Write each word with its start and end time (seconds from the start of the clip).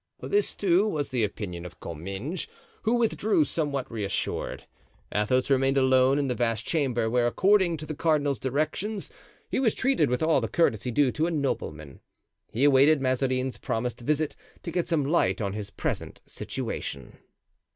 This, 0.23 0.55
too, 0.55 0.87
was 0.87 1.09
the 1.09 1.23
opinion 1.23 1.63
of 1.63 1.79
Comminges, 1.79 2.47
who 2.81 2.95
withdrew 2.95 3.45
somewhat 3.45 3.91
reassured. 3.91 4.65
Athos 5.13 5.51
remained 5.51 5.77
alone 5.77 6.17
in 6.17 6.27
the 6.27 6.33
vast 6.33 6.65
chamber, 6.65 7.07
where, 7.07 7.27
according 7.27 7.77
to 7.77 7.85
the 7.85 7.93
cardinal's 7.93 8.39
directions, 8.39 9.11
he 9.51 9.59
was 9.59 9.75
treated 9.75 10.09
with 10.09 10.23
all 10.23 10.41
the 10.41 10.47
courtesy 10.47 10.89
due 10.89 11.11
to 11.11 11.27
a 11.27 11.31
nobleman. 11.31 11.99
He 12.51 12.63
awaited 12.63 12.99
Mazarin's 12.99 13.57
promised 13.59 13.99
visit 14.01 14.35
to 14.63 14.71
get 14.71 14.87
some 14.87 15.05
light 15.05 15.39
on 15.39 15.53
his 15.53 15.69
present 15.69 16.21
situation. 16.25 17.19